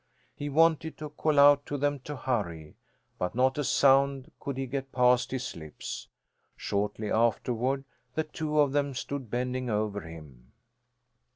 [0.33, 2.73] He wanted to call out to them to hurry,
[3.19, 6.07] but not a sound could he get past his lips.
[6.57, 7.83] Shortly afterward
[8.15, 10.53] the two of them stood bending over him.